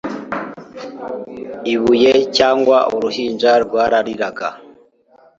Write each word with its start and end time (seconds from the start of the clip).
ibuye 1.73 2.13
cyangwa 2.37 2.77
uruhinja 2.95 3.51
rwarariraga 3.63 4.47